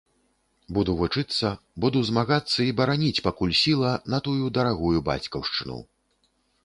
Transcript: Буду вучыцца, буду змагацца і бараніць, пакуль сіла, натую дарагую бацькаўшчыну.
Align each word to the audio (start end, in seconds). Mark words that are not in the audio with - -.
Буду 0.75 0.91
вучыцца, 1.01 1.51
буду 1.85 2.01
змагацца 2.09 2.59
і 2.67 2.73
бараніць, 2.79 3.23
пакуль 3.27 3.53
сіла, 3.61 3.91
натую 4.15 4.45
дарагую 4.57 4.97
бацькаўшчыну. 5.11 5.79